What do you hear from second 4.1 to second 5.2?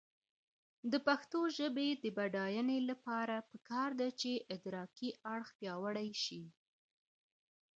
چې ادراکي